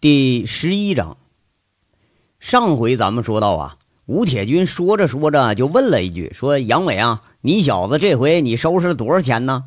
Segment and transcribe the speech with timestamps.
[0.00, 1.16] 第十一章，
[2.38, 9.64] 上回咱们说到啊，吴铁军说着说着就问了一句：“说杨伟啊，你小子这回你收拾了多少钱呢？”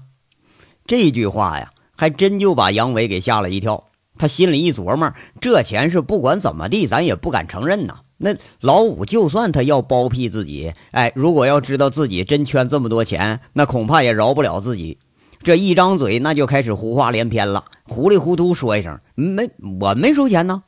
[0.88, 3.90] 这句话呀，还真就把杨伟给吓了一跳。
[4.18, 8.00] 他心里一琢磨，这钱是不管怎么地，咱也不敢承认呐。
[8.16, 14.98] 那老五就算他要包庇自己，哎，如果要知道自己真圈这么多钱，那恐怕也饶不了自己。
[15.44, 19.50] 这一张嘴，那就开始胡话连篇了，糊里糊涂说一声：“没，
[19.80, 20.64] 我没收钱呢。”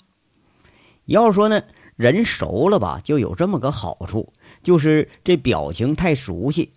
[1.06, 1.62] 要说呢，
[1.96, 4.34] 人熟了吧，就有这么个好处，
[4.64, 6.72] 就是这表情太熟悉。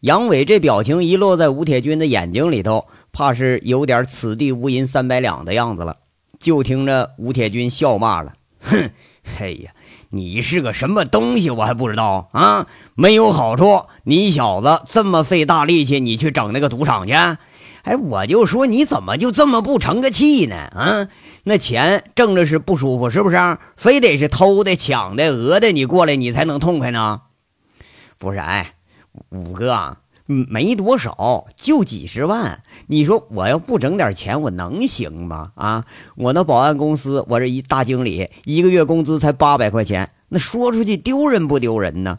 [0.00, 5.98] 杨伟这表情一落在吴铁军的眼睛里头，怕是有点“此地无银三百两”的样子了。
[6.38, 8.90] 就听着吴铁军笑骂了：“哼，
[9.36, 9.72] 嘿呀！”
[10.12, 12.66] 你是个什么东西，我还不知道啊！
[12.94, 17.12] 没有好处，你小子这么费大力气，你去整那个赌场去？
[17.12, 20.56] 哎，我就说你怎么就这么不成个气呢？
[20.56, 21.08] 啊，
[21.44, 23.36] 那钱挣着是不舒服，是不是？
[23.76, 27.22] 非得是偷的、抢的、讹的，你过来你才能痛快呢？
[28.18, 28.74] 不是，哎，
[29.30, 29.96] 五哥。
[30.32, 32.62] 没多少，就几十万。
[32.86, 35.50] 你说我要不整点钱，我能行吗？
[35.56, 42.18] 啊，我那保安公司，我这一大经理，一个月工资才八百块钱，那说出去丢人不丢人呢？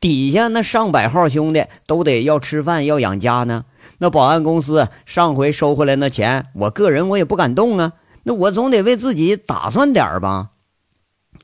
[0.00, 3.66] 底下那上百号兄弟都得要吃饭，要养家呢。
[3.98, 7.92] 那保安公司上回收回来那钱，我个人我也不敢动啊。
[8.24, 10.50] 那我总得为自己打算点吧。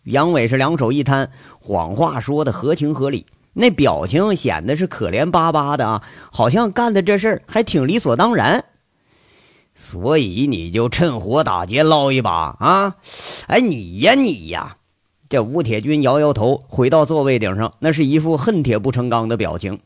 [0.05, 3.27] 杨伟是两手一摊，谎话说的合情合理。
[3.59, 8.65] 那表情显得是可怜巴巴的啊，好像干的这事儿还挺理所当然。
[9.75, 12.97] 所以你就趁火打劫捞一把啊！
[13.49, 14.77] 哎，你呀你呀！
[15.29, 19.81] 这吴铁军摇摇头，回到座位顶上，那是一副恨铁不成钢的表情。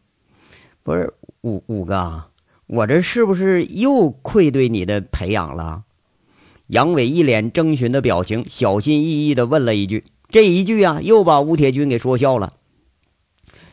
[0.82, 2.24] 不是五五哥，
[2.66, 5.84] 我这是不是又愧对你的培养了？
[6.66, 10.04] 杨伟一脸征询的表情，小心翼翼地问了一句。
[10.28, 12.54] 这一句啊，又把吴铁军给说笑了。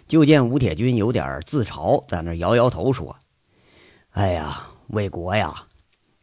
[0.09, 3.15] 就见吴铁军有点自嘲，在那摇摇头说
[4.09, 5.65] ：“哎呀，魏国呀，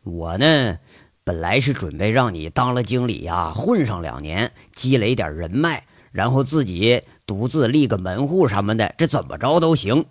[0.03, 0.79] 我呢
[1.23, 10.07] 本来是准备让你当了经理呀，混上两年，积累点人脉，然后自己独自立个门户什么的，这怎么着都行。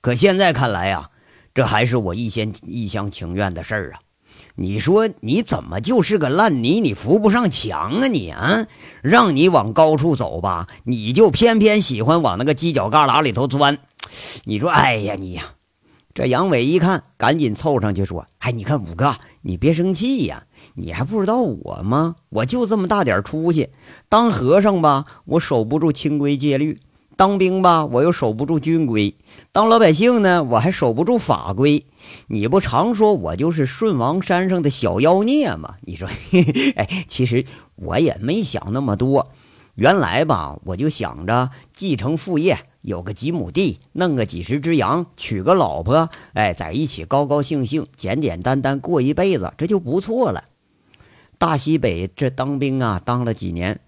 [0.00, 1.10] 可现在看来呀，
[1.54, 4.00] 这还是我一先一厢情愿的事儿啊。”
[4.56, 8.66] 你说你怎么就是个烂泥，你扶不上墙啊你啊！
[9.02, 13.78] 让你往高处走吧，你就偏偏喜欢往那个犄角旮旯里头钻。
[14.44, 15.44] 你说，哎呀你呀！
[16.12, 20.42] 这杨伟一看，赶紧凑上去说：“哎，你看五哥，你别生气呀，
[20.74, 22.16] 你还不知道我吗？
[22.30, 23.70] 我就这么大点出息，
[24.08, 26.80] 当和尚吧，我守不住清规戒律。”
[27.20, 29.14] 当兵吧，我又守不住军规；
[29.52, 31.84] 当老百姓呢，我还守不住法规。
[32.28, 35.74] 你不常说我就是顺王山上的小妖孽吗？
[35.82, 36.08] 你说，
[36.76, 37.44] 哎，其实
[37.76, 39.32] 我也没想那么多。
[39.74, 50.44] 原来吧，我就想着继承父业，有个几亩地，弄个几十只羊，娶个老婆，哎，在一起高高兴兴、简简单单过一辈子，这就不错了。
[51.36, 53.78] 大西北这当兵啊，当了几年。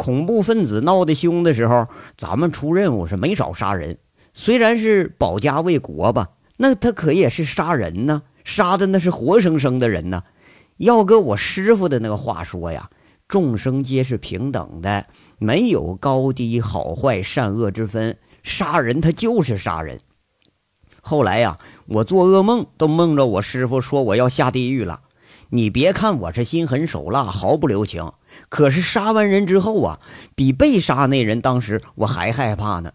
[0.00, 3.98] 恐怖分子闹得凶的时候，咱们出任务是没少杀人。
[4.32, 10.22] 虽然是保家卫国吧，那他可也是杀人呢，杀的那是活生生的人呢。
[10.78, 12.88] 要搁我师傅的那个话说呀，
[13.28, 15.04] 众生皆是平等的，
[15.38, 20.00] 没有高低好坏善恶之分，杀人他就是杀人。
[21.02, 25.00] 后来呀，我做噩梦都梦着我师傅说我要下地狱了。
[25.50, 28.12] 你别看我是心狠手辣，毫不留情。
[28.48, 30.00] 可是杀完人之后啊，
[30.34, 32.92] 比被杀那人当时我还害怕呢。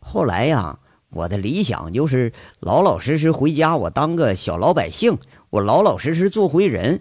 [0.00, 0.78] 后来呀，
[1.10, 5.18] 我的理想就是老老实实回家，我当个小老百姓，
[5.50, 7.00] 我老老实实做回人。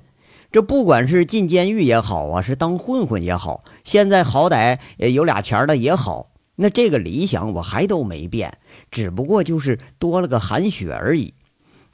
[0.51, 8.57] 这不管是进监狱也好啊，是当混混也好，现在好歹有俩钱的也好，那这个理想我还都没变，
[8.89, 11.33] 只不过就是多了个韩雪而已。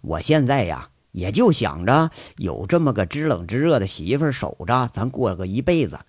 [0.01, 0.90] 我现在呀。
[1.11, 5.99] 也就想着有这么个知冷知热的媳妇守着，咱过个一辈子。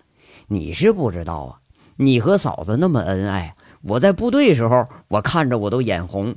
[0.47, 1.59] 你是不知道啊，
[1.97, 6.35] 你和嫂子那么恩爱，我在部队时候，我看着我都眼红。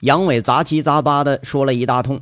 [0.00, 2.20] 杨伟杂七杂八的说了一大通，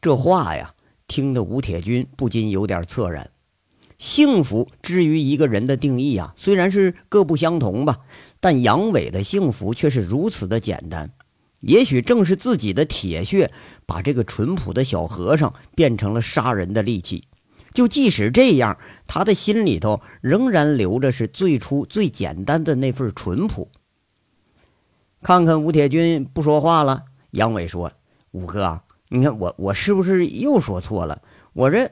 [0.00, 0.74] 这话呀，
[1.06, 3.30] 听得吴铁军不禁有点恻然。
[3.96, 8.00] 幸福至于一个人的定义啊，虽然是各不相同吧，
[8.40, 11.10] 但杨伟的幸福却是如此的简单。
[11.60, 13.52] 也许正是自己的铁血，
[13.86, 17.24] 把这个淳朴的小和尚变成了杀人的利器。
[17.74, 23.70] 就即使这样，他的心里头仍然留着是最初最简单的那份淳朴。
[25.22, 27.92] 看看吴铁军不说话了，杨伟说
[28.32, 31.22] ：“五哥，你看我我是不是又说错了？
[31.52, 31.90] 我这……”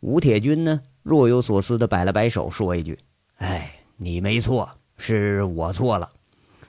[0.00, 2.98] 吴铁军呢，若有所思的摆了摆手，说一句
[3.38, 6.08] ：“哎，你没错，是我错了。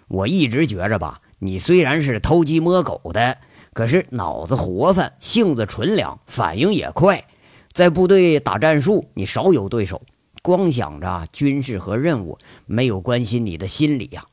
[0.09, 3.38] 我一直觉着吧，你虽然是偷鸡摸狗的，
[3.73, 7.25] 可是脑子活泛，性子纯良，反应也快。
[7.71, 10.01] 在部队打战术，你少有对手，
[10.41, 14.25] 光想着军事和任务，没有关心你的心理呀。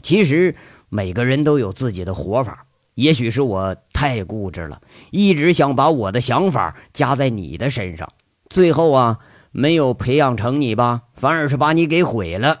[0.00, 0.54] 其实
[0.88, 4.80] 每个人都有自己的活法，也许是我太固执了，
[5.10, 8.12] 一直想把我的想法加在你的身上。”
[8.48, 9.18] 最后啊，
[9.50, 12.60] 没有培养成你吧，反而是把你给毁了。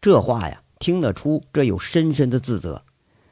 [0.00, 2.82] 这话呀，听得出这有深深的自责。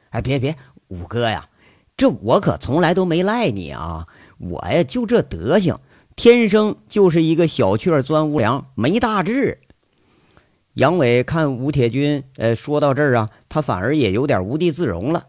[0.09, 0.55] 哎，别别，
[0.87, 1.49] 五哥呀，
[1.95, 4.07] 这我可从来都没赖你啊，
[4.37, 5.79] 我呀就这德行，
[6.15, 9.59] 天生就是一个小雀钻屋梁，没大志。
[10.73, 15.27] 杨伟看吴铁军，呃，说到这儿啊，他反而也有点无地自容了。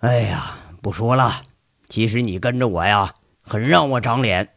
[0.00, 1.42] 哎呀，不说了，
[1.88, 4.50] 其实你跟着我呀，很让我长脸。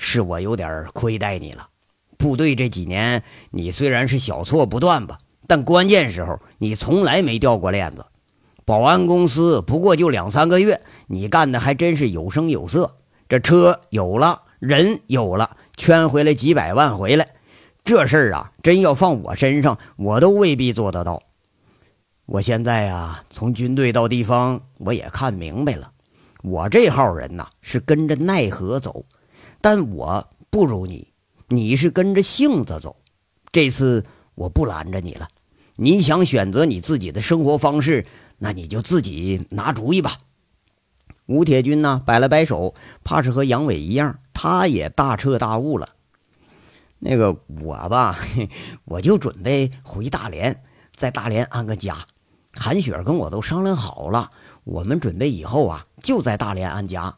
[0.00, 1.70] 是我有点亏待你了。
[2.16, 8.06] 部队这几年，你虽然是小错不断吧，但关键时候你从来没掉过链子。
[8.64, 12.98] 保安公司不过就两三个月，你干的还真是有声有色。
[13.28, 17.34] 这车有了，人有了，圈回来几百万回来，
[17.82, 21.22] 这事儿啊，真要放我身上，我都未必做得到。
[22.26, 25.90] 我现在啊，从军队到地方，我也看明白了，
[26.42, 29.06] 我这号人呐，是跟着奈何走。
[29.62, 31.08] 但我不如你，
[31.48, 32.96] 你是跟着性子走。
[33.50, 34.04] 这次
[34.34, 35.26] 我不拦着你了，
[35.80, 38.04] 你想选择你自己的生活方式，
[38.38, 40.18] 那你就自己拿主意吧。
[41.26, 45.90] 吴铁军呢，摆了摆手，怕是和杨伟一样，他也大彻大悟了。
[46.98, 48.18] 那个我吧，
[48.86, 50.64] 我就准备回大连，
[50.96, 51.96] 在大连安个家。
[52.52, 54.30] 韩雪跟我都商量好了，
[54.64, 57.14] 我们准备以后啊，就在大连安家。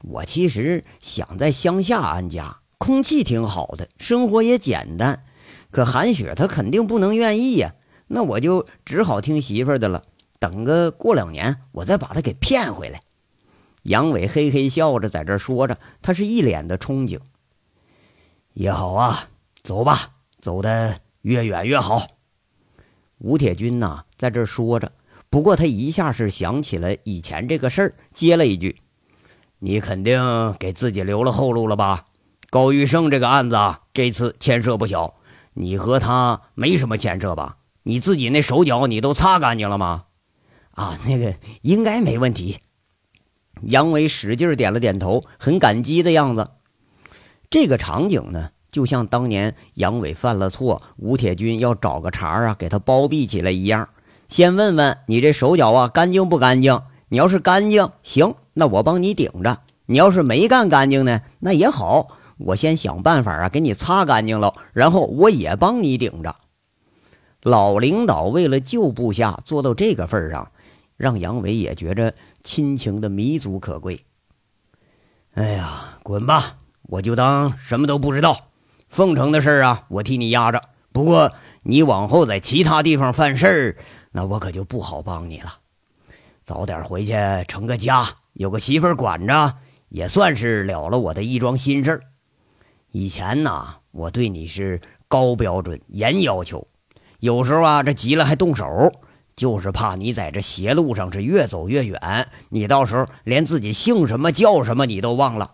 [0.00, 5.22] 我其实想在乡下安家，空气挺好的，生活也简单。
[5.70, 7.74] 可韩雪她肯定不能愿意呀，
[8.14, 10.04] 那我就只好听媳妇的了。
[10.38, 13.00] 等个过两年，我再把她给骗回来。
[13.84, 17.18] 杨伟嘿嘿笑着在这说着，他是一脸的憧憬。
[18.52, 19.28] 也好啊，
[19.62, 20.10] 走吧，
[20.40, 22.06] 走得越远越好。
[23.16, 24.92] 吴铁军呐，在这说着，
[25.30, 28.76] 不过他一下是想起了以前这个事儿，接了一句。
[29.58, 32.04] 你肯定给自己留了后路了吧？
[32.50, 35.14] 高玉胜这个案子啊，这次牵涉不小，
[35.54, 37.56] 你和他没什么牵涉吧？
[37.82, 40.04] 你自己那手脚你都擦干净了吗？
[40.70, 42.58] 啊，那个应该没问题。
[43.62, 46.50] 杨伟使劲点了点头，很感激的样子。
[47.50, 53.88] 这个场景呢，就像当年杨伟犯了错，吴铁军要找个茬啊给他包庇起来一样，
[54.28, 56.82] 先问问你这手脚啊干净不干净？
[57.08, 58.34] 你要是干净，行。
[58.54, 62.08] 那我帮你顶着，你要是没干干净呢，那也好，
[62.38, 66.34] 我先想办法啊，给你擦干净了，然后我也帮你顶着。
[67.42, 70.52] 老领导为了救部下做到这个份上，
[70.96, 74.04] 让杨伟也觉着亲情的弥足可贵。
[75.34, 78.36] 哎呀，滚吧，我就当什么都不知道。
[78.88, 80.62] 凤城的事啊，我替你压着。
[80.92, 83.76] 不过你往后在其他地方犯事儿，
[84.12, 85.58] 那我可就不好帮你了。
[86.44, 87.14] 早点回去
[87.48, 88.06] 成个家。
[88.34, 89.56] 有个媳妇儿管着，
[89.90, 92.02] 也算是了了我的一桩心事儿。
[92.90, 96.66] 以前呢，我对你是高标准、严要求，
[97.22, 98.66] 有时候啊，这急了还动手，
[99.36, 105.52] 就是怕你在这邪路上是越走越远，你到时候连自己姓什么叫什么你都忘了。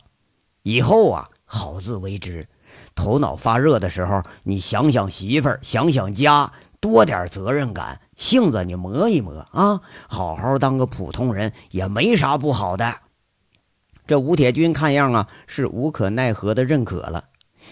[0.62, 2.48] 以后啊，好自为之。
[2.94, 8.00] 头脑发热的时候，你想想媳妇儿，想想家，多点责任感。
[8.16, 12.94] 性子你磨一磨啊，好好当个普通人也没啥不好的。
[14.06, 17.24] 这吴铁军看样啊是无可奈何的认可了。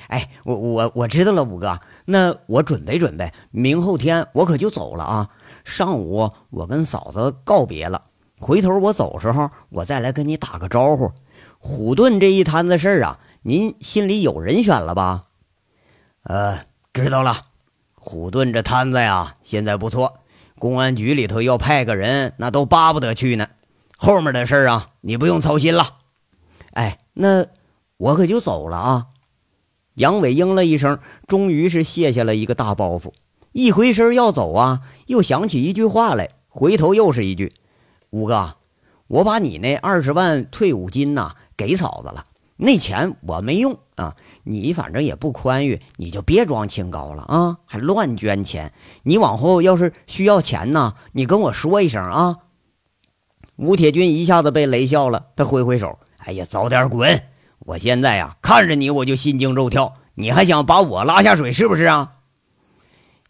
[0.09, 5.29] 哎，我我我知道了，五哥，那我准备准备，明后天我可就走了啊。
[5.65, 8.03] 上午我跟嫂子告别了，
[8.39, 11.13] 回头我走时候我再来跟你打个招呼。
[11.59, 15.25] 虎盾这一摊子事儿啊，您心里有人选了吧？
[16.23, 16.61] 呃，
[16.95, 17.43] 知道了。
[17.95, 20.21] 虎盾这摊子呀，现在不错。
[20.59, 23.49] 公安局里头要派个人，那都巴不得去呢。
[23.97, 25.85] 后面的事儿啊，你不用操心了。
[26.73, 27.47] 哎，那
[27.97, 29.07] 我可就走了啊。
[29.97, 33.13] 杨伟应了一声，终于是卸下了一个大包袱。
[33.53, 37.55] 一回身要走啊，又想起一句话来，回头又是一句
[38.11, 38.57] ：“五哥，
[39.09, 42.25] 我把你那二十万退伍金呐给嫂子了，
[42.57, 47.59] 那钱我没用啊。”你反正也不宽裕，你就别装清高了啊！
[47.65, 48.73] 还乱捐钱，
[49.03, 52.37] 你往后要是需要钱呢，你跟我说一声啊。
[53.57, 57.23] 吴铁军一下子被雷笑了，他挥挥手：“哎呀，早点滚！
[57.61, 62.13] 我现在呀，看着你我就心惊肉跳，你还想把我拉下水是不是啊？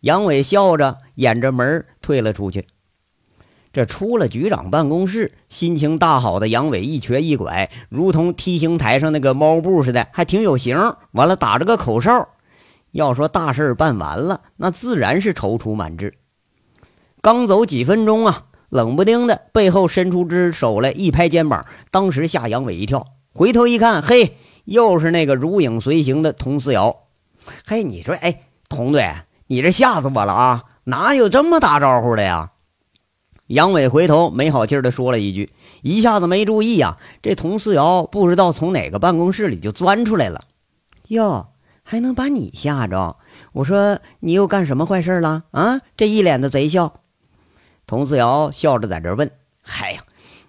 [0.01, 2.67] 杨伟笑着掩着门退了出去。
[3.73, 10.95] 这出了局长办公室，心情大好的杨伟一瘸一拐，如同梯形台上那个猫步似的，还挺有型。
[11.13, 12.29] 完了，打着个口哨。
[12.93, 16.15] 要说大事办完了，那自然是踌躇满志。
[17.21, 23.07] 刚走几分钟啊，冷不丁的背后伸出只手来，一拍肩膀，当时吓杨伟一跳。
[23.37, 27.03] 回头一看，嘿，又是那个如影随形的佟思瑶。
[27.67, 28.41] 嘿，你说，哎，
[28.71, 29.15] 佟队，
[29.47, 30.65] 你这吓死我了啊！
[30.85, 32.53] 哪有这么打招呼的呀？
[33.49, 35.53] 杨伟回头没好气的说了一句，
[35.83, 40.41] 一下子没注意呀，这佟思瑶不知道从哪个办公室里就钻出来了。
[41.09, 41.49] 哟，
[41.83, 43.17] 还能把你吓着？
[43.53, 45.83] 我说你又干什么坏事了啊？
[45.95, 47.01] 这一脸的贼笑。
[47.87, 50.01] 佟思瑶笑着在这问：“嗨呀，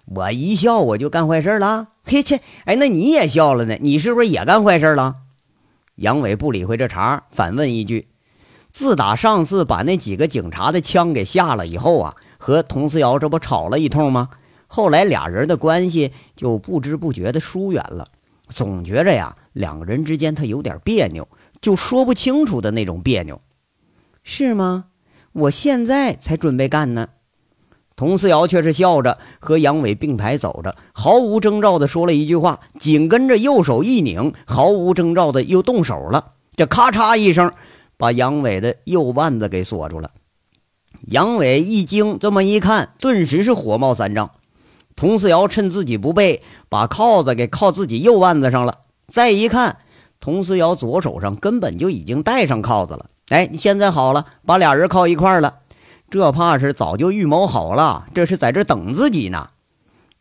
[0.06, 1.88] 我一笑我就干坏事了？
[2.08, 3.76] 嘿切，哎，那你也笑了呢？
[3.80, 5.16] 你是不是也干坏事了？”
[5.96, 8.08] 杨伟不理会这茬，反问一句
[8.72, 14.30] ：“自打上次把那几个警察的枪给下了以后啊？”和佟思瑶这不吵了一通吗？
[14.68, 18.06] 后来俩人的关系就不知不觉的疏远了，
[18.48, 21.26] 总觉着呀，两个人之间他有点别扭，
[21.60, 23.40] 就说不清楚的那种别扭，
[24.22, 24.84] 是吗？
[25.32, 27.08] 我现在才准备干呢。
[27.98, 37.52] 佟思瑶却是笑着和杨伟并排走着，毫无征兆的说了一句话，紧跟着右手一拧，毫无征兆的又动手了，这咔嚓一声，
[37.96, 40.12] 把杨伟的右腕子给锁住了。
[41.08, 44.30] 杨伟一惊，这么一看，顿时是火冒三丈。
[44.94, 48.78] 佟思瑶趁自己不备，把铐子给铐自己右腕子上了。
[49.08, 49.78] 再一看，
[50.20, 53.06] 佟思瑶左手上根本就已经戴上铐子了。
[53.30, 55.54] 哎，现在好了，把俩人铐一块了，
[56.10, 59.50] 这怕是早就预谋好了，这是在这等自己呢。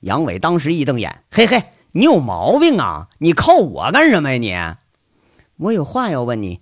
[0.02, 1.64] 杨伟当时一瞪眼：“嘿嘿，
[1.94, 3.08] 你有毛病啊！
[3.20, 4.38] 你靠我干什么呀？
[4.38, 6.60] 你，我有话要问你。”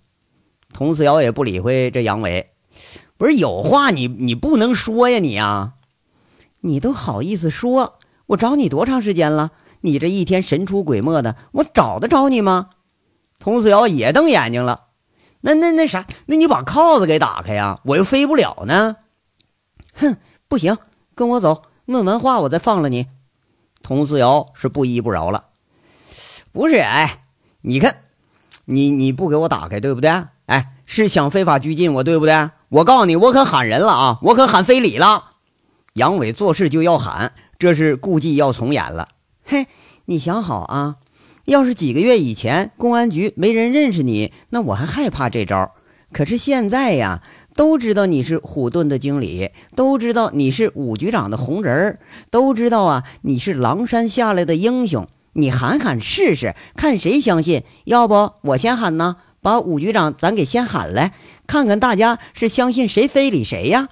[0.72, 2.52] 佟思瑶也不理会这杨伟。
[3.18, 5.74] 不是有话你你不能说呀你呀，
[6.60, 7.98] 你都好意思说？
[8.28, 9.52] 我找你多长时间了？
[9.82, 12.70] 你这一天神出鬼没的，我找得着你吗？
[13.40, 14.88] 佟思瑶也瞪眼睛了。
[15.42, 18.98] 那那那啥，那你把铐子给打开呀，我又飞不了呢。
[19.96, 20.78] 哼，不行，
[21.16, 23.08] 跟我走，问完话我再放了你。
[23.82, 25.46] 佟思瑶是不依不饶了。
[26.52, 27.24] 不是，哎，
[27.62, 27.98] 你看，
[28.66, 30.10] 你你不给我打开，对不对？
[30.48, 32.50] 哎，是想非法拘禁我，对不对？
[32.70, 34.20] 我告诉你，我可喊人了啊！
[34.22, 35.30] 我可喊非礼了。
[35.94, 39.10] 杨伟做事就要喊，这是故伎要重演了。
[39.44, 39.68] 嘿，
[40.06, 40.98] 你想好啊？
[41.46, 45.72] 要是几个月以前公安局没人认识你，那我还害怕这招。
[46.12, 47.22] 可是现在呀，
[47.56, 55.08] 都知道你是虎盾的经理，都知道你是武局长的红人儿，都知道啊，你是狼山下来的英雄。
[55.38, 57.64] 你喊喊试试，看谁相信？
[57.86, 59.18] 要不我先喊呢？
[59.42, 61.14] 把武局长咱给先喊来。
[61.48, 63.88] 看看大家是相信谁非礼谁呀？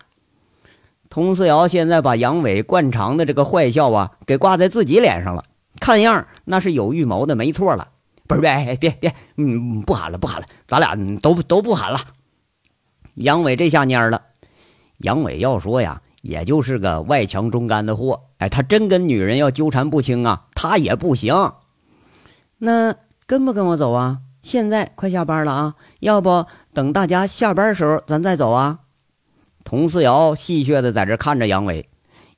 [1.10, 5.46] 佟思瑶现在把杨伟惯常的这个坏笑啊，给挂在自己脸上了，
[5.80, 7.90] 看样那是有预谋的，没错了。
[8.28, 12.00] 不是，别别别，嗯，不喊了，不喊了，咱俩都都不喊了。
[13.16, 14.22] 杨伟这下蔫了。
[15.00, 18.22] 杨伟要说呀，也就是个外强中干的货。
[18.38, 21.54] 哎，他真跟女人要纠缠不清啊，他也不行。
[22.58, 24.20] 那跟不跟我走啊？
[24.42, 26.46] 现在快下班了啊，要不？
[26.74, 28.80] 等大家下班时候，咱再走啊。
[29.64, 31.90] 佟四瑶戏谑的在这看着杨伟，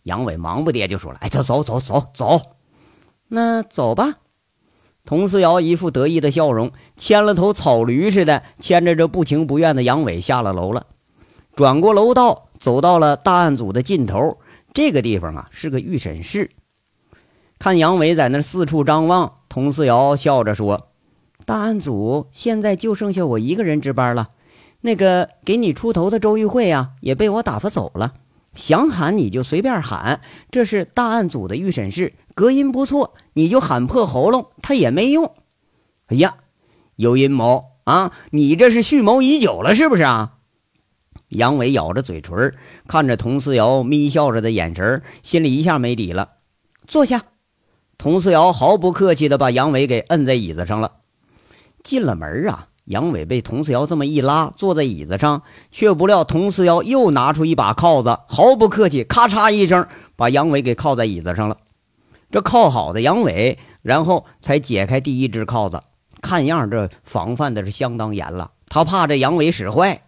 [0.04, 2.42] 杨伟忙不迭就说了：“哎，走走走走走，
[3.28, 4.16] 那走吧。”
[5.06, 10.88] 佟思瑶一副得意的笑容，牵了头草驴似的牵着这不情不愿的杨伟下了楼了。
[11.56, 14.40] 转过楼道，走到了大案组的尽头，
[14.74, 16.52] 这个地方啊是个预审室。
[17.60, 20.90] 看杨伟在那四处张望，佟思瑶笑着说。
[21.46, 24.32] 大案组现在就剩下我一个人值班了，
[24.82, 28.16] 那个给你出头的周玉慧啊，也被我打发走了。
[28.56, 35.34] 想喊你就随便喊，这是大案组的预审室，隔音不错，你就喊破喉咙，他也没用。
[36.08, 36.36] 哎呀，
[36.98, 38.12] 有阴谋啊！
[38.32, 40.34] 你这是蓄谋已久了，是不是啊？
[41.30, 42.54] 杨伟咬着嘴唇，
[42.88, 46.34] 看着佟思瑶眯笑着的眼神，心里一下没底了。
[46.86, 47.24] 坐下。
[47.98, 50.92] 佟思瑶毫不客气地把杨伟给摁在椅子上了。
[51.84, 59.88] 进了门啊，杨伟被佟思瑶这么一拉，坐在椅子上，却不料佟思瑶又拿出一把铐子，毫不客气，咔嚓一声
[60.18, 61.58] 把杨伟给铐在椅子上了。
[62.36, 65.82] 这铐好的杨伟，然后才解开第一只铐子，
[66.22, 70.02] 看样这防范的是相当严了，他怕这杨伟使坏。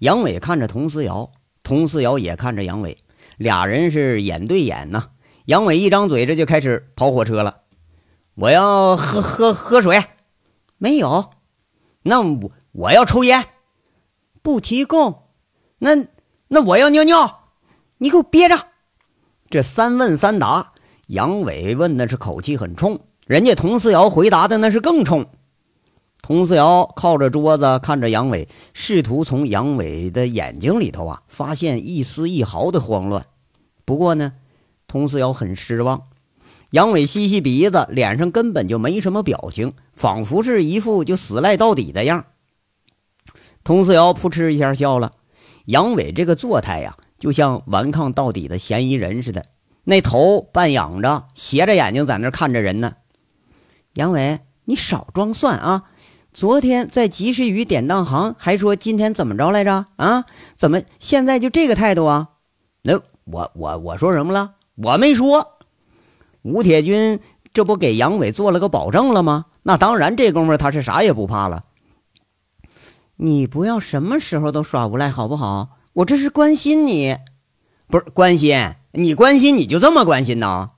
[0.00, 2.98] 杨伟看着佟思瑶，佟思瑶也看着杨伟，
[3.38, 5.08] 俩人是眼对眼呐。
[5.46, 7.62] 杨伟一张嘴，这就开始跑火车了。
[8.34, 10.04] 我要喝喝喝水，
[10.76, 11.30] 没有。
[12.02, 13.46] 那我我要抽烟，
[14.42, 15.22] 不提供。
[15.78, 15.96] 那
[16.48, 17.48] 那我要尿尿，
[17.96, 18.58] 你给我憋着。
[19.48, 20.72] 这三问三答，
[21.06, 25.26] 杨伟问的是口气很冲，人家佟思瑶回答的那是更冲。
[26.20, 33.24] 佟思瑶靠着桌子看着杨伟，试图从杨伟的眼睛里头啊发现一丝一毫的慌乱。
[33.84, 34.32] 不过呢，
[34.88, 36.02] 佟思瑶很失望。
[36.70, 42.24] 杨伟吸吸鼻子，脸上根本就没什么表情，仿佛是一副就死赖到底的样。
[43.62, 45.12] 佟思瑶扑哧一下笑了。
[45.66, 49.46] 杨伟这个作态呀，就像顽抗到底的嫌疑人似的，
[49.82, 52.92] 那头半仰着，斜着眼睛在那看着人呢。
[53.94, 55.90] 杨伟，你少装蒜啊！
[56.32, 59.86] 昨天在及时雨典当行还说今天怎么着来着？
[59.96, 60.24] 啊？
[60.56, 62.28] 怎么现在就这个态度啊？
[62.82, 64.52] 那我我我说什么了？
[64.76, 65.58] 我没说。
[66.42, 67.18] 吴铁军
[67.52, 69.46] 这不给杨伟做了个保证了吗？
[69.64, 71.64] 那当然，这功夫他是啥也不怕了。
[73.16, 75.70] 你不要什么时候都耍无赖好不好？
[75.96, 77.16] 我这是关心你，
[77.86, 80.72] 不是关心你，关心你就这么关心呐？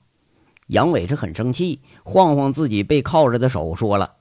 [0.67, 4.13] 杨伟是很生气，晃晃自己被铐着的手，说了：“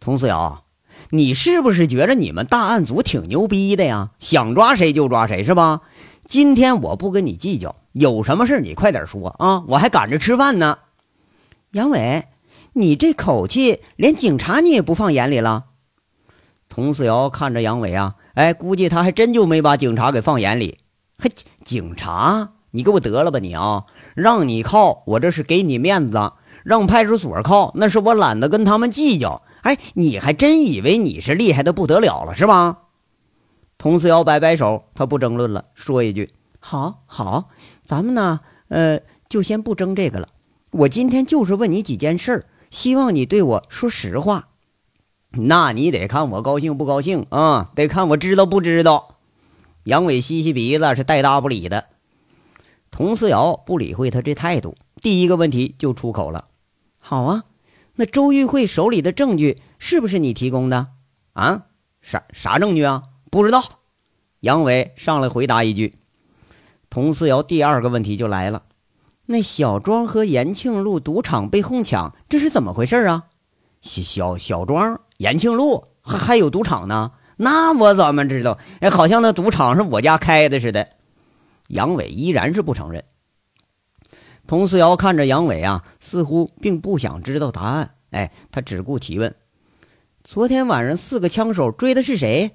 [0.00, 0.64] 佟思瑶，
[1.10, 4.10] 你是不是觉着你们大案组挺牛逼的呀？
[4.18, 5.82] 想抓谁就抓谁是吧？
[6.26, 9.62] 今天我不跟你计较，有什么事你快点说啊！
[9.68, 10.78] 我还赶着吃饭呢。”
[11.70, 12.26] 杨伟，
[12.72, 15.66] 你这口气，连警察你也不放眼里了。
[16.68, 20.78] 佟思瑶看着杨伟啊，哎，估计他还真就没把警察给放眼里。
[21.18, 21.30] 嘿，
[21.62, 23.84] 警察，你给我得了吧你啊！
[24.14, 26.32] 让你靠，我这是给你面子；
[26.64, 29.42] 让派出所靠，那是我懒得跟他们计较。
[29.60, 32.78] 哎，你还真以为你是厉害的不得了了是吧？
[33.76, 37.50] 佟思瑶摆摆手，他不争论了，说一句：“好，好，
[37.84, 40.30] 咱们呢，呃，就先不争这个了。
[40.70, 44.46] 我今天就是问你几件事，希望你对我说实话。”
[45.38, 47.70] 那你得看我高兴不高兴啊？
[47.76, 49.16] 得看我知道不知道。
[49.84, 51.86] 杨伟吸吸鼻子，是带搭不理的。
[52.90, 56.48] 佟思瑶不理会他这态度，第一个问题就出口了
[56.98, 57.44] ：“好啊，
[57.94, 60.88] 那周玉慧手里的证据是不是你提供的？
[61.34, 61.66] 啊？
[62.02, 63.04] 啥啥证据啊？
[63.30, 63.62] 不知道。”
[64.40, 65.94] 杨伟上来回答一句。
[66.90, 68.64] 佟思瑶第二个问题就来了
[69.26, 73.26] ：“那小庄和延庆路赌场被哄抢，这是怎么回事啊？”
[73.80, 75.00] 小小小庄。
[75.20, 78.56] 延庆路还还有赌场呢，那我怎么知道？
[78.80, 80.88] 哎，好像那赌场是我家开的似的。
[81.68, 83.04] 杨伟依然是不承认。
[84.46, 87.96] 佟思瑶看着杨伟啊，似乎并不想知道答案。
[88.12, 89.34] 哎，他只顾提问
[90.24, 92.52] ：“昨天晚上四个枪手追的是谁？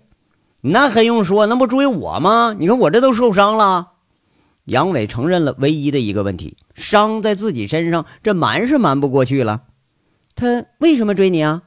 [0.61, 1.45] 那还用说？
[1.45, 2.55] 那不追我吗？
[2.57, 3.91] 你看我这都受伤了。”
[4.65, 9.65] 杨伟承认了唯一的一个问题：伤在自己身上，这瞒是瞒不过去了。
[10.33, 11.61] 他为什么追你啊？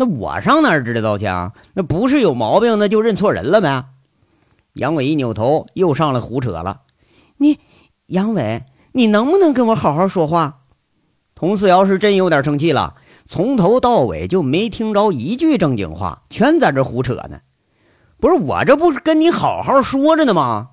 [0.00, 1.52] 那我上哪知道去啊？
[1.74, 3.86] 那不是有毛病，那就认错人了呗。
[4.74, 6.82] 杨伟一扭头，又上来胡扯了。
[7.36, 7.58] 你，
[8.06, 10.60] 杨伟，你能不能跟我好好说话？
[11.34, 12.94] 佟四瑶是真有点生气了，
[13.26, 17.40] 从头到尾就没听着一句正经话，全在这胡扯呢。
[18.20, 20.68] 不是我这不是跟你好好说着呢吗？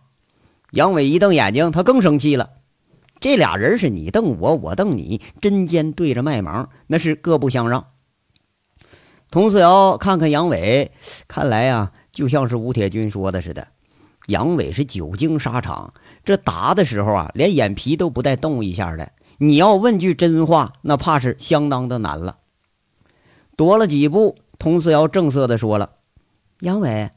[0.70, 2.52] 杨伟一瞪眼睛，他更生气了。
[3.20, 7.88] 这俩人是你瞪我，我瞪你，针尖对着麦芒，那是各不相让。
[9.32, 10.92] 佟思瑶看看杨伟，
[11.28, 13.68] 看来呀，就像是吴铁军说的似的，
[14.28, 19.12] 杨伟是久经沙场，这答的时候啊，连眼皮都不带动一下的。
[19.40, 22.38] 你要问句真话，那怕是相当的难了。
[23.58, 25.90] 踱了几步，佟思瑶正色的说了
[26.62, 27.10] ：“杨伟，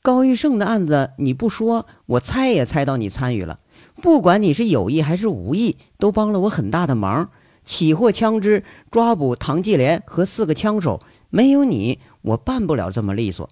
[0.00, 3.58] 高玉胜的案子你不说，我猜也猜到你参与了。
[4.00, 7.30] 不管你是有意还是无意，都帮了我很大的忙，
[7.64, 13.48] 起获枪支，抓捕唐继莲和四个枪手。”没有你，我办不了这么利索。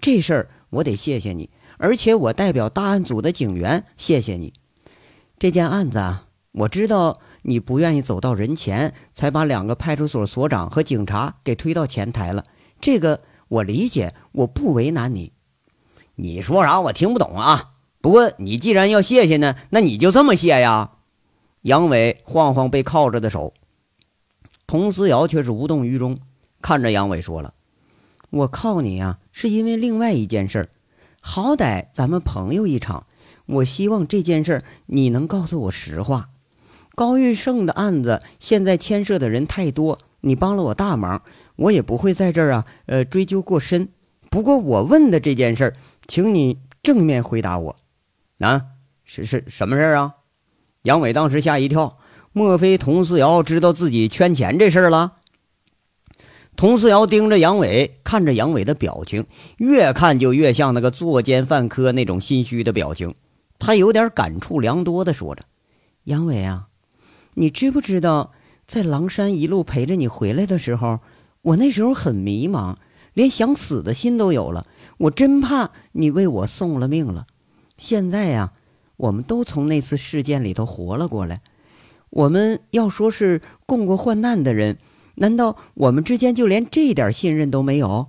[0.00, 4.52] 这事儿我得谢谢你，而且我代表大案组的警员谢谢你。
[5.38, 12.44] 这件案子啊，我知道你不愿意走到人前，才把两个派出所所长和警察给推到前台了。
[12.80, 15.32] 这个我理解，我不为难你。
[16.14, 16.80] 你说啥？
[16.80, 17.72] 我听不懂啊。
[18.00, 20.92] 不过你既然要谢谢呢，那你就这么谢呀。
[21.62, 23.52] 杨伟晃晃被铐着的手，
[24.66, 26.18] 童思瑶却是无动于衷。
[26.62, 27.54] 看着杨伟说了
[28.30, 30.68] ：“我靠你呀，是因为另外一件事儿。
[31.20, 33.06] 好歹咱们朋友一场，
[33.46, 36.28] 我希望这件事儿你能告诉我实话。
[36.94, 41.22] 高玉胜的案子现在牵涉的人太多，你帮了我大忙，
[41.56, 43.88] 我也不会在这儿啊，呃，追究过深。
[44.30, 45.74] 不过我问的这件事儿，
[46.06, 47.76] 请你正面回答我。
[48.38, 48.62] 啊，
[49.04, 50.14] 是是什么事儿啊？”
[50.82, 51.98] 杨伟当时吓一跳，
[52.32, 55.14] 莫非佟四瑶知道自己圈钱这事儿了？
[56.56, 59.26] 佟思瑶盯着杨伟，看着杨伟的表情，
[59.58, 63.14] 越看就越像那个作奸犯科那种心虚的表情。
[63.58, 65.44] 他有点感触良多的说着
[66.04, 66.68] ：“杨伟啊，
[67.34, 68.32] 你知不知道，
[68.66, 71.00] 在狼山一路陪着你回来的时候，
[71.42, 72.76] 我那时候很迷茫，
[73.12, 74.66] 连想死的心都有了。
[74.96, 77.26] 我真怕你为我送了命了。
[77.76, 78.54] 现在呀，
[78.96, 81.42] 我们都从那次事件里头活了过来，
[82.08, 84.78] 我们要说是共过患难的人。”
[85.16, 88.06] 难道我们之间就连这点信任都没有？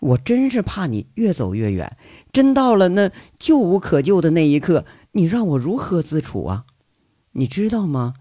[0.00, 1.96] 我真是怕你越走越远，
[2.32, 6.64] 真到了那救无可救的那一刻，你让我如何自处啊？
[7.32, 8.14] 你知道吗？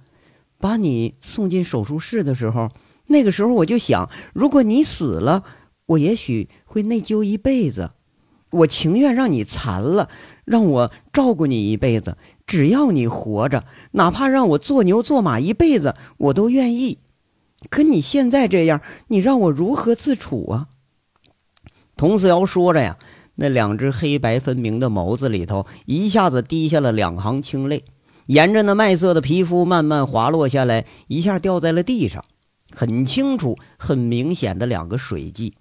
[0.60, 2.70] 把你送进手术室的时候，
[3.08, 5.44] 那个时候我就想，如果你死了，
[5.88, 7.92] 我也许会内疚一辈子。
[8.52, 10.10] 我情愿让你残了，
[10.46, 12.16] 让我照顾你一辈子，
[12.46, 13.64] 只要你活着，
[13.94, 17.00] 哪怕让我做牛做马一辈子，我都愿意。
[17.70, 20.68] 可你现在这样，你让我如何自处啊？
[21.96, 22.98] 佟思瑶说着呀，
[23.36, 27.86] 那两只黑白分明的眸子里头一下子滴下了两行清泪，
[28.26, 32.26] 沿着那麦色的皮肤慢慢滑落下来，一下掉在了地上，
[32.76, 35.54] 很清楚、很明显的两个水迹。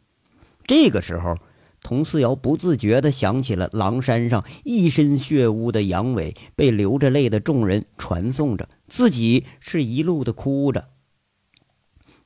[0.66, 1.36] 这个时候，
[1.82, 10.88] 佟思瑶不自觉地想起了狼山上一身血污的杨伟，被流着泪的众人传送着，自己是一路的哭着。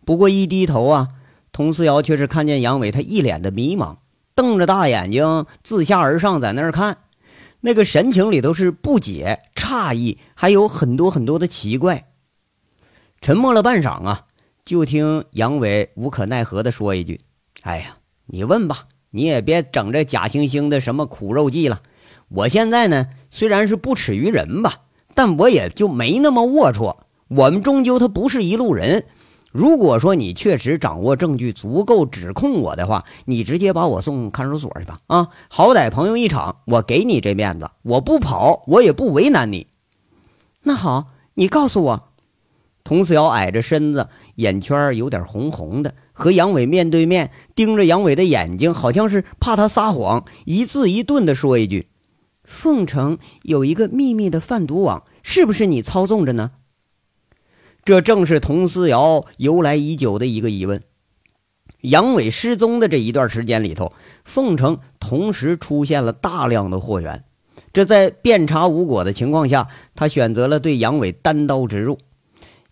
[0.05, 1.09] 不过一低头啊，
[1.53, 3.97] 佟思瑶却是看见杨伟，他一脸的迷茫，
[4.35, 6.99] 瞪着大眼睛自下而上在那儿看，
[7.61, 12.09] 那个神情里头是不解、诧异，还有很多很多的奇怪。
[13.21, 14.27] 沉默了半晌啊，
[14.65, 17.21] 就听杨伟无可奈何的说一句
[17.63, 21.81] ：“哎呀，你问吧，你也别整这假惺惺的什么苦肉计了。
[22.29, 24.81] 我现在呢，虽然是不耻于人吧，
[25.15, 26.97] 但我也就没那么龌龊。
[27.29, 29.07] 我们终究他不是一路人。”
[29.55, 34.99] 如果说你确实掌握证据足够指控我的话，你直接把我送看守所去吧。
[35.07, 39.69] 啊，好歹朋友一场，我给你这面子，我不跑，我也不为难你。
[40.65, 42.09] 那好，你告诉我。
[42.83, 51.87] 佟思瑶矮着身子，眼圈有点红红的，和杨伟面对面，盯着杨伟的眼睛，好像是怕他撒谎，一字一顿的说一句
[52.43, 56.51] ：“凤城有一个秘密的贩毒网，是不是你操纵着呢？”
[57.85, 60.83] 这正是佟思瑶由来已久的一个疑问。
[61.83, 63.93] 杨伟失踪的这一段时间里头，
[64.25, 67.25] 凤城同时出现了大量的货源。
[67.75, 71.99] 这在遍查无果的情况下，他选择了对杨伟单刀直入。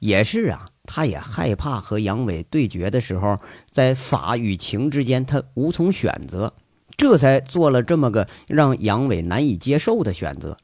[0.01, 3.39] 也是啊，他也害怕和杨伟对决的时候，
[3.71, 6.55] 在法与情之间他无从选择，
[6.97, 10.57] 这才做了这么个让杨伟难以接受的选择。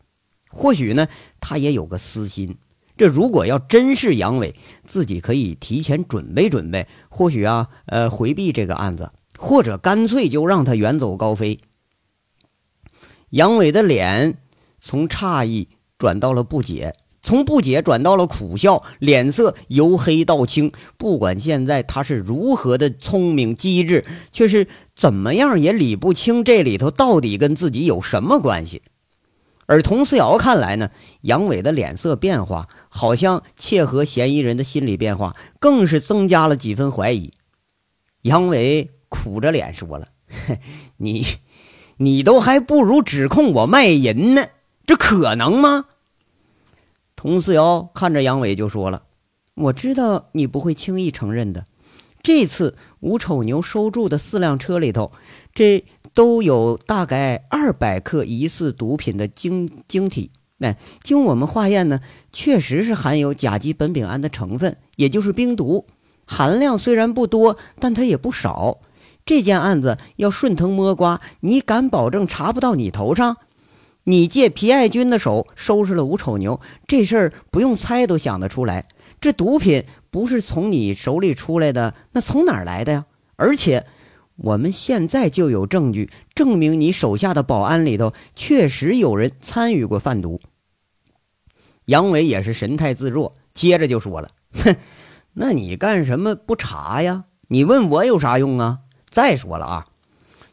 [0.50, 1.06] 或许呢，
[1.38, 2.56] 他也有个私心。
[2.98, 11.60] 这如果要真是杨伟，自己可以提前准备准备，或许啊，呃，回避这个案子，或者干脆就让他远走高飞。
[13.30, 14.38] 杨伟的脸
[14.80, 20.72] 从诧异转到了不解，从不解转到了苦笑，脸色由黑到青。
[20.96, 28.82] 不管现在他是如何的聪明机智，却是怎么样也理不清这里头到底跟自己有什么关系。
[29.66, 30.88] 而佟思瑶看来呢，
[31.20, 37.32] 杨伟的脸色变化，好像切合嫌疑人的心理变化，更是增加了几分怀疑。
[38.22, 40.08] 杨伟苦着脸说了
[40.98, 41.26] ：“你，
[41.98, 44.48] 你都还不如指控我卖淫呢，
[44.86, 45.86] 这可能吗？”
[47.16, 49.04] 佟思瑶看着杨伟就说了
[49.54, 51.64] ：“我知道你不会轻易承认的。
[52.22, 55.12] 这次吴丑牛收住的四辆车里头，
[55.54, 62.00] 这……”都有大概二百克疑似毒品的晶晶体，那经我们化验呢，
[62.32, 65.86] 确实是含有甲基苯丙胺的成分，也就是冰毒，
[66.26, 68.78] 含量虽然不多，但它也不少。
[69.24, 73.36] 这件案子要顺藤摸瓜，你敢保证查不到你头上？
[74.04, 78.84] 你借皮爱军的手收拾了吴丑牛，这事儿不用猜都想得出来。
[79.20, 83.06] 这毒品不是从你手里出来的，那从哪儿来的呀？
[83.36, 83.86] 而且。
[84.40, 90.40] 我们现在就有证据证明，你手下的保安里头确实有人参与过贩毒。
[91.88, 94.28] 杨伟也是神态自若，接着就说了
[94.62, 94.76] ：“哼，
[95.32, 97.24] 那你干什么不查呀？
[97.48, 98.80] 你问我有啥用啊？
[99.08, 99.86] 再说了啊，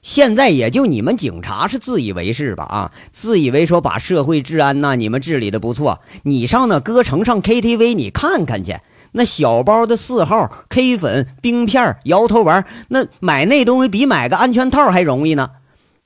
[0.02, 2.64] 现在也就你们警察是自以为是吧？
[2.64, 6.00] 啊，自以为说把社会治安呐，你们治理的不错。
[6.24, 8.78] 你上那歌城上 KTV，你看看去。”
[9.12, 15.52] 那小包的四号 K 粉、冰片、摇头丸，那买那东西比买个安全套还容易呢。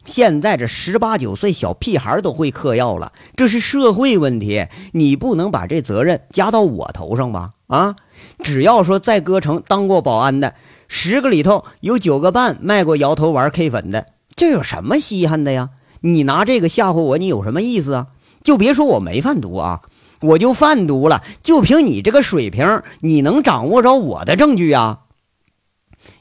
[0.10, 7.52] 现在这十八九岁小屁孩都会嗑药了，这是社会问题，你不能把这责任加到我头上吧？
[7.68, 7.96] 啊，
[8.44, 10.56] 只要说在歌城当过保安的，
[10.88, 15.70] 十个里头有九个半卖过摇头丸 K 粉的，这有什么稀罕的呀？
[16.02, 18.08] 你拿这个吓唬我，你有什么意思啊？
[18.44, 19.82] 就别说我没贩毒啊，
[20.22, 25.02] 我就贩毒了，就凭你这个水平，你能掌握着我的证据啊？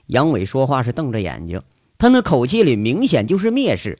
[0.08, 1.62] 杨伟说话是瞪着眼睛，
[1.98, 3.98] 他那口气里明显就是蔑视。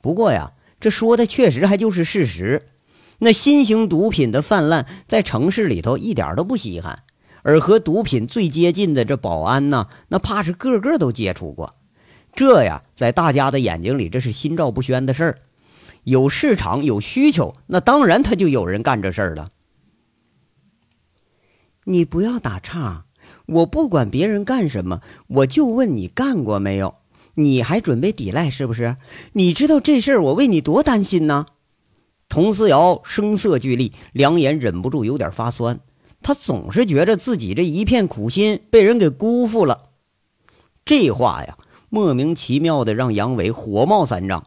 [0.00, 2.68] 不过呀，这说的确实还就是事实。
[3.18, 7.02] 那新型毒品的泛滥，在城市里头一点都不稀罕，
[7.42, 11.74] 而和毒品最接近的这保安呢，那怕是个个都接触过。
[12.34, 15.38] 这呀，在大家的眼睛里，这是心照不宣的事儿。
[16.04, 19.50] 有市场有需求，那当然他就有人干这事儿了。
[21.84, 23.04] 你不要打岔，
[23.46, 26.94] 我不管别人干什么，我就问你干过没有？
[27.34, 28.96] 你还准备抵赖是不是？
[29.32, 31.46] 你知道这事儿我为你多担心呢？
[32.28, 35.80] 佟思瑶声色俱厉，两眼忍不住有点发酸。
[36.22, 39.86] 他总是觉着自己这一片苦心被人给辜负了。
[40.84, 41.56] 这话呀，
[41.88, 44.44] 莫名其妙的让杨伟火冒三丈。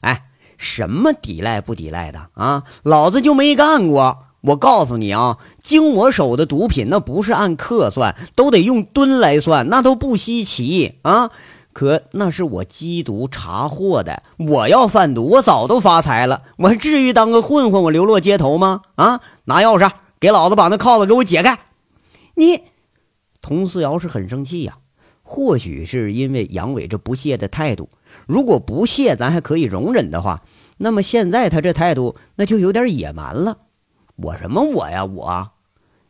[0.00, 0.26] 哎，
[0.58, 2.64] 什么抵赖不抵赖的啊？
[2.82, 4.18] 老子就没干过。
[4.42, 11.30] 我告诉你啊，经我手的毒品那不是按克算，都得用吨来算，那都不稀奇啊。
[11.74, 18.82] 可那是我缉毒查获的，我要贩毒，我早都发财了，我还至于当个混混，我流落街头吗？
[18.94, 19.20] 啊！
[19.46, 21.58] 拿钥匙，给老子把那铐子给我解开！
[22.36, 22.62] 你，
[23.42, 24.78] 佟思瑶是很生气呀。
[25.22, 27.88] 或许是因为杨伟这不屑的态度，
[28.26, 30.42] 如果不屑咱还可以容忍的话，
[30.76, 33.58] 那么现在他这态度那就有点野蛮了。
[34.14, 35.50] 我什么我呀我？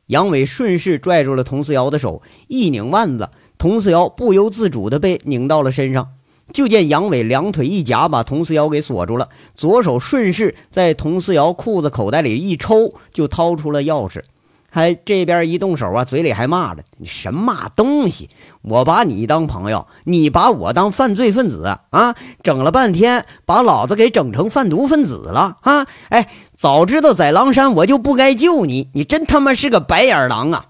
[0.09, 3.31] 杨伟顺势拽住了佟思瑶的手，一拧腕子。
[3.65, 6.09] 佟思瑶不由自主地被拧到了身上，
[6.53, 14.21] 就见杨伟两腿一夹，把佟思瑶给锁住了，左手顺势在佟思瑶裤子口袋里一抽，就掏出了钥匙，
[14.69, 18.29] 还这边一动手啊，嘴里还骂着：“你什么东西？
[18.61, 22.15] 我把你当朋友，你把我当犯罪分子啊！
[22.43, 25.87] 整了半天，把老子给整成贩毒分子了啊！
[26.11, 30.67] 哎，早知道在狼山，我就不该救你，你真他妈是个白眼狼啊！”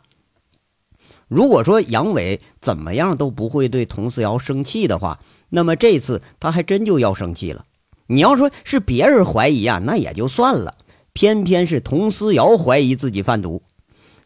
[1.29, 7.65] 如果说杨伟怎么样都不会对佟思瑶生气的话，那么这次他还真就要生气了。
[8.07, 10.77] 你要说是别人怀疑啊，那也就算了，
[11.15, 13.63] 偏偏是佟思瑶怀疑自己贩毒，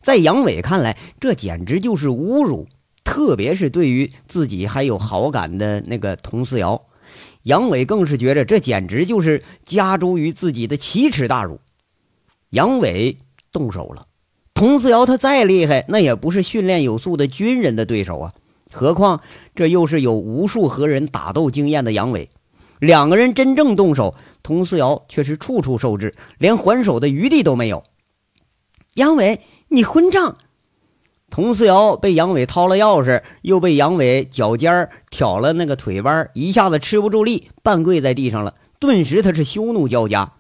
[0.03, 2.67] 在杨伟看来，这简直就是侮辱。
[3.05, 6.83] 特别是对于自己还有好感的那个佟思瑶，
[7.45, 11.61] 杨伟更是觉得这简直就是加诸于自己的奇耻大辱。
[12.51, 13.17] 杨伟
[13.51, 14.08] 动手了。
[14.59, 18.33] 佟思瑶他再厉害，那也不是训练有素的军人的对手啊！
[18.73, 19.21] 何况
[19.55, 22.29] 这又是有无数和人打斗经验的杨伟，
[22.81, 27.85] 两个人真正动手，佟思瑶却是处处受制，连还手的余地都没有。
[28.95, 30.39] 杨伟，你混账！
[31.31, 38.55] 佟思瑶被杨伟掏了钥匙，又被杨伟脚尖挑了那个腿弯，一下子吃不住力，半跪在地上了。
[38.81, 40.33] 顿时他是羞怒交加，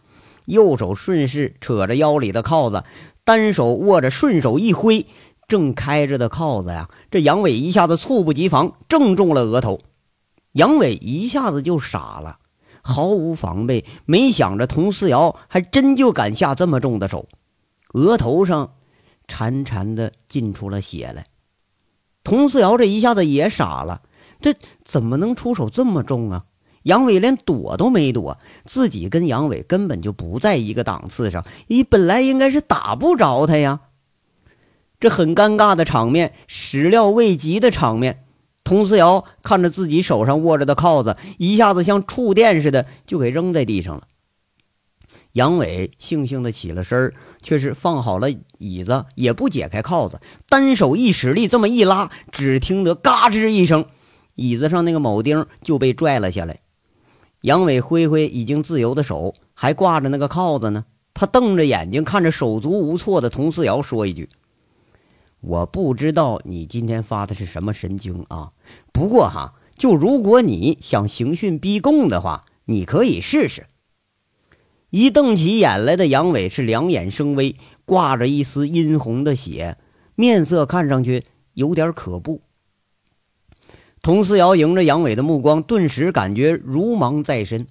[0.47, 2.83] 右手顺势扯着腰里的铐子。
[3.29, 5.05] 单手握着，顺手一挥，
[5.47, 9.81] 正开着的铐子呀，这杨伟一下子猝不及防，正中了额头。
[10.53, 12.38] 杨伟一下子就傻了，
[12.81, 17.29] 毫无防备，没想着佟思瑶还真就敢下这么重的手，
[17.93, 18.77] 额头上
[19.27, 21.27] 潺潺的进出了血来。
[22.25, 24.01] 佟思瑶这一下子也傻了，
[24.41, 26.47] 这怎么能出手这么重啊？
[26.88, 33.81] 杨伟连躲都没躲，自己跟杨伟根本就不在一个档次上，你本来应该是打不着他呀。
[34.98, 38.24] 这很尴尬的场面，始料未及的场面。
[38.64, 44.05] 佟思瑶看着自己手上握着的铐子，一下子像触电似的就给扔在地上了。
[45.33, 53.85] 杨伟悻悻的起了身却是放好了椅子，也不解开铐子，单手一使力，这么一拉，只听得嘎吱一声，
[54.37, 56.61] 椅子上那个铆钉就被拽了下来。
[57.42, 60.85] 杨伟挥挥已经自由的手，还挂着那个铐子呢。
[61.14, 64.29] 他瞪着眼睛看着手足无措的佟思瑶，说一句
[65.40, 68.53] ：“我不知道你今天发的是什么神经啊？
[68.92, 73.66] 不过哈，就如果你想刑讯逼供的话，你可以试试。”
[74.90, 79.77] 一瞪起眼来的杨伟是两眼生威，挂着一丝殷红的血，
[80.14, 81.24] 面色看上去
[81.55, 82.42] 有点可怖。
[84.03, 87.67] 佟思瑶迎着杨伟的目光，顿时感觉如芒在身，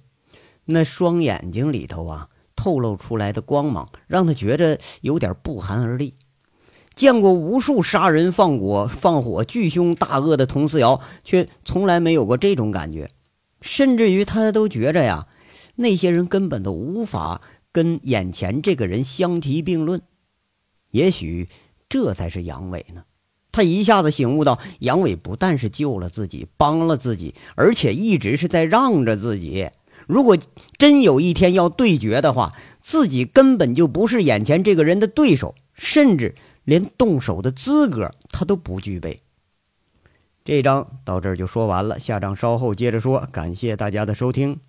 [0.66, 6.14] 那双眼睛里头啊透露出来的光芒，让他觉着有点不寒而栗。
[6.94, 13.10] 见过无数杀人放火、放火巨凶大恶的佟思瑶，却从来没有过这种感觉，
[13.60, 15.28] 甚至于他都觉着呀，
[15.76, 17.40] 那些人根本都无法
[17.72, 20.02] 跟眼前这个人相提并论。
[20.90, 21.48] 也许
[21.88, 23.04] 这才是杨伟呢。
[23.50, 29.70] 他一下子醒悟到，杨伟不但是救了自己，帮了自己，而且一直是在让着自己。
[30.06, 30.38] 如果
[30.76, 36.34] 真有一天要对决的话，自己根本就不是眼前这个人的对手，甚至
[36.64, 39.22] 连动手的资格他都不具备。
[40.44, 43.28] 这章到这儿就说完了，下章稍后接着说。
[43.32, 44.60] 感谢大家的收听。